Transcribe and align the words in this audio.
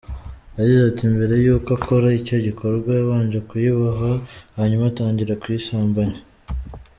Yagize 0.57 0.83
ati 0.91 1.03
“Mbere 1.13 1.33
y’uko 1.45 1.69
akora 1.77 2.07
icyo 2.19 2.35
gikorwa 2.45 2.89
yabanje 2.99 3.39
kuyiboha 3.49 4.09
hanyuma 4.57 4.83
atangira 4.91 5.39
kuyisambanya. 5.41 6.19